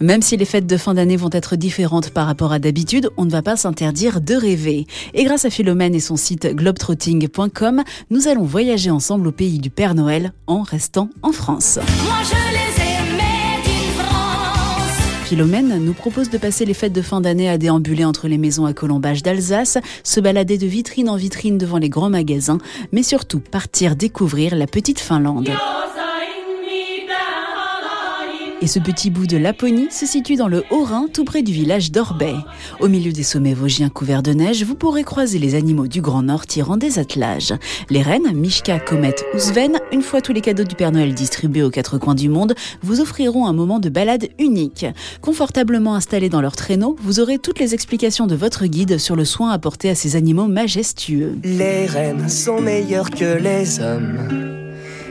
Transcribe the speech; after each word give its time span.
Même 0.00 0.22
si 0.22 0.36
les 0.36 0.44
fêtes 0.44 0.66
de 0.66 0.76
fin 0.76 0.94
d'année 0.94 1.14
vont 1.16 1.30
être 1.30 1.54
différentes 1.54 2.10
par 2.10 2.26
rapport 2.26 2.50
à 2.50 2.58
d'habitude, 2.58 3.10
on 3.16 3.26
ne 3.26 3.30
va 3.30 3.42
pas 3.42 3.56
s'interdire 3.56 4.20
de 4.20 4.34
rêver. 4.34 4.88
Et 5.12 5.22
grâce 5.22 5.44
à 5.44 5.50
Philomène 5.50 5.94
et 5.94 6.00
son 6.00 6.16
site 6.16 6.48
globetrotting.com, 6.48 7.84
nous 8.10 8.26
allons 8.26 8.42
voyager 8.42 8.90
ensemble 8.90 9.28
au 9.28 9.30
pays 9.30 9.60
du 9.60 9.70
Père 9.70 9.94
Noël 9.94 10.32
en 10.48 10.62
restant 10.62 11.10
en 11.22 11.30
France. 11.30 11.78
Moi 12.02 12.16
je 12.24 12.34
les 12.34 12.82
aimais 12.82 13.62
France. 13.96 15.26
Philomène 15.26 15.78
nous 15.78 15.94
propose 15.94 16.28
de 16.28 16.38
passer 16.38 16.64
les 16.64 16.74
fêtes 16.74 16.92
de 16.92 17.00
fin 17.00 17.20
d'année 17.20 17.48
à 17.48 17.56
déambuler 17.56 18.04
entre 18.04 18.26
les 18.26 18.36
maisons 18.36 18.66
à 18.66 18.72
colombage 18.72 19.22
d'Alsace, 19.22 19.78
se 20.02 20.18
balader 20.18 20.58
de 20.58 20.66
vitrine 20.66 21.08
en 21.08 21.14
vitrine 21.14 21.56
devant 21.56 21.78
les 21.78 21.88
grands 21.88 22.10
magasins, 22.10 22.58
mais 22.90 23.04
surtout 23.04 23.38
partir 23.38 23.94
découvrir 23.94 24.56
la 24.56 24.66
petite 24.66 24.98
Finlande. 24.98 25.50
Et 28.62 28.66
ce 28.66 28.78
petit 28.78 29.10
bout 29.10 29.26
de 29.26 29.36
Laponie 29.36 29.88
se 29.90 30.06
situe 30.06 30.36
dans 30.36 30.48
le 30.48 30.64
Haut-Rhin, 30.70 31.06
tout 31.12 31.24
près 31.24 31.42
du 31.42 31.52
village 31.52 31.90
d'Orbay. 31.90 32.34
Au 32.80 32.88
milieu 32.88 33.12
des 33.12 33.22
sommets 33.22 33.52
vosgiens 33.52 33.88
couverts 33.88 34.22
de 34.22 34.32
neige, 34.32 34.64
vous 34.64 34.74
pourrez 34.74 35.04
croiser 35.04 35.38
les 35.38 35.54
animaux 35.54 35.86
du 35.86 36.00
Grand 36.00 36.22
Nord 36.22 36.46
tirant 36.46 36.76
des 36.76 36.98
attelages. 36.98 37.52
Les 37.90 38.00
rennes, 38.00 38.32
Mishka, 38.32 38.78
Comet 38.78 39.16
ou 39.34 39.38
Sven, 39.38 39.78
une 39.92 40.02
fois 40.02 40.20
tous 40.20 40.32
les 40.32 40.40
cadeaux 40.40 40.64
du 40.64 40.74
Père 40.76 40.92
Noël 40.92 41.14
distribués 41.14 41.62
aux 41.62 41.70
quatre 41.70 41.98
coins 41.98 42.14
du 42.14 42.28
monde, 42.28 42.54
vous 42.82 43.00
offriront 43.00 43.46
un 43.46 43.52
moment 43.52 43.80
de 43.80 43.88
balade 43.88 44.28
unique. 44.38 44.86
Confortablement 45.20 45.94
installés 45.94 46.28
dans 46.28 46.40
leur 46.40 46.56
traîneau, 46.56 46.96
vous 47.02 47.20
aurez 47.20 47.38
toutes 47.38 47.58
les 47.58 47.74
explications 47.74 48.26
de 48.26 48.34
votre 48.34 48.66
guide 48.66 48.98
sur 48.98 49.16
le 49.16 49.24
soin 49.24 49.50
apporté 49.50 49.90
à 49.90 49.94
ces 49.94 50.16
animaux 50.16 50.46
majestueux. 50.46 51.36
Les 51.44 51.86
reines 51.86 52.28
sont 52.28 52.60
meilleures 52.60 53.10
que 53.10 53.36
les 53.36 53.80
hommes. 53.80 54.53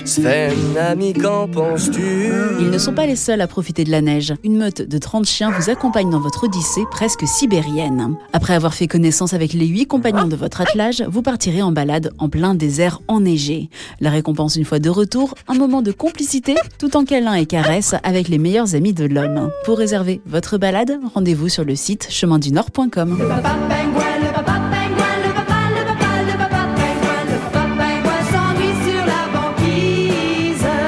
Sven, 0.05 0.77
ami, 0.77 1.13
qu'en 1.13 1.47
penses-tu? 1.47 2.29
Ils 2.59 2.69
ne 2.69 2.77
sont 2.77 2.93
pas 2.93 3.05
les 3.05 3.15
seuls 3.15 3.39
à 3.39 3.47
profiter 3.47 3.85
de 3.85 3.91
la 3.91 4.01
neige. 4.01 4.33
Une 4.43 4.57
meute 4.57 4.81
de 4.81 4.97
30 4.97 5.25
chiens 5.25 5.51
vous 5.51 5.69
accompagne 5.69 6.09
dans 6.09 6.19
votre 6.19 6.43
odyssée 6.43 6.83
presque 6.91 7.25
sibérienne. 7.25 8.15
Après 8.33 8.53
avoir 8.53 8.73
fait 8.73 8.87
connaissance 8.87 9.33
avec 9.33 9.53
les 9.53 9.65
8 9.65 9.87
compagnons 9.87 10.27
de 10.27 10.35
votre 10.35 10.59
attelage, 10.59 11.03
vous 11.07 11.21
partirez 11.21 11.61
en 11.61 11.71
balade 11.71 12.11
en 12.19 12.27
plein 12.27 12.53
désert 12.53 13.01
enneigé. 13.07 13.69
La 14.01 14.09
récompense 14.09 14.57
une 14.57 14.65
fois 14.65 14.79
de 14.79 14.89
retour, 14.89 15.35
un 15.47 15.53
moment 15.55 15.81
de 15.81 15.93
complicité 15.93 16.55
tout 16.77 16.97
en 16.97 17.05
câlin 17.05 17.35
et 17.35 17.45
caresse 17.45 17.95
avec 18.03 18.27
les 18.27 18.37
meilleurs 18.37 18.75
amis 18.75 18.93
de 18.93 19.05
l'homme. 19.05 19.51
Pour 19.63 19.77
réserver 19.77 20.21
votre 20.25 20.57
balade, 20.57 20.99
rendez-vous 21.13 21.47
sur 21.47 21.63
le 21.63 21.75
site 21.75 22.07
chemindunord.com. 22.09 23.19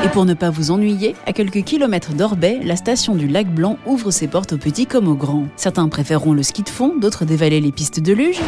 Et 0.05 0.09
pour 0.09 0.25
ne 0.25 0.35
pas 0.35 0.51
vous 0.51 0.69
ennuyer, 0.69 1.15
à 1.25 1.33
quelques 1.33 1.63
kilomètres 1.63 2.13
d'Orbay, 2.13 2.59
la 2.63 2.75
station 2.75 3.15
du 3.15 3.27
lac 3.27 3.47
Blanc 3.47 3.79
ouvre 3.87 4.11
ses 4.11 4.27
portes 4.27 4.53
aux 4.53 4.57
petits 4.59 4.85
comme 4.85 5.07
aux 5.07 5.15
grands. 5.15 5.47
Certains 5.55 5.89
préféreront 5.89 6.33
le 6.33 6.43
ski 6.43 6.61
de 6.61 6.69
fond, 6.69 6.93
d'autres 6.95 7.25
dévaler 7.25 7.59
les 7.59 7.71
pistes 7.71 7.99
de 8.01 8.13
luge. 8.13 8.39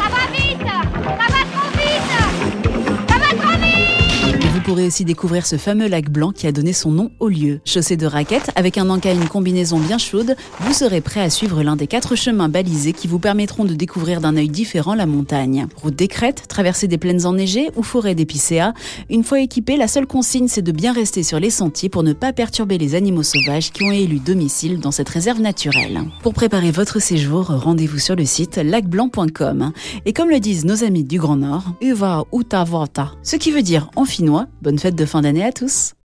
Pourrez 4.68 4.86
aussi 4.86 5.06
découvrir 5.06 5.46
ce 5.46 5.56
fameux 5.56 5.88
lac 5.88 6.10
blanc 6.10 6.30
qui 6.30 6.46
a 6.46 6.52
donné 6.52 6.74
son 6.74 6.90
nom 6.90 7.10
au 7.20 7.28
lieu. 7.28 7.60
Chaussé 7.64 7.96
de 7.96 8.04
raquettes, 8.04 8.50
avec 8.54 8.76
un 8.76 8.90
encas 8.90 9.12
et 9.12 9.16
une 9.16 9.26
combinaison 9.26 9.78
bien 9.78 9.96
chaude, 9.96 10.36
vous 10.60 10.74
serez 10.74 11.00
prêt 11.00 11.22
à 11.22 11.30
suivre 11.30 11.62
l'un 11.62 11.74
des 11.74 11.86
quatre 11.86 12.16
chemins 12.16 12.50
balisés 12.50 12.92
qui 12.92 13.08
vous 13.08 13.18
permettront 13.18 13.64
de 13.64 13.72
découvrir 13.72 14.20
d'un 14.20 14.36
œil 14.36 14.50
différent 14.50 14.94
la 14.94 15.06
montagne. 15.06 15.68
Route 15.76 15.96
des 15.96 16.06
crêtes, 16.06 16.48
traversée 16.48 16.86
des 16.86 16.98
plaines 16.98 17.24
enneigées 17.24 17.70
ou 17.76 17.82
forêt 17.82 18.14
d'épicéas. 18.14 18.74
Une 19.08 19.24
fois 19.24 19.40
équipé, 19.40 19.78
la 19.78 19.88
seule 19.88 20.06
consigne 20.06 20.48
c'est 20.48 20.60
de 20.60 20.72
bien 20.72 20.92
rester 20.92 21.22
sur 21.22 21.40
les 21.40 21.48
sentiers 21.48 21.88
pour 21.88 22.02
ne 22.02 22.12
pas 22.12 22.34
perturber 22.34 22.76
les 22.76 22.94
animaux 22.94 23.22
sauvages 23.22 23.72
qui 23.72 23.84
ont 23.84 23.90
élu 23.90 24.18
domicile 24.18 24.80
dans 24.80 24.92
cette 24.92 25.08
réserve 25.08 25.40
naturelle. 25.40 26.02
Pour 26.22 26.34
préparer 26.34 26.72
votre 26.72 27.00
séjour, 27.00 27.46
rendez-vous 27.46 28.00
sur 28.00 28.16
le 28.16 28.26
site 28.26 28.58
lacblanc.com. 28.58 29.72
Et 30.04 30.12
comme 30.12 30.28
le 30.28 30.40
disent 30.40 30.66
nos 30.66 30.84
amis 30.84 31.04
du 31.04 31.18
Grand 31.18 31.36
Nord, 31.36 31.64
Uva 31.80 32.24
uta 32.34 32.64
vata, 32.64 33.12
ce 33.22 33.36
qui 33.36 33.50
veut 33.50 33.62
dire 33.62 33.90
en 33.96 34.04
finnois, 34.04 34.46
bonne 34.62 34.78
fête 34.78 34.94
de 34.96 35.04
fin 35.04 35.22
d'année 35.22 35.44
à 35.44 35.52
tous. 35.52 35.92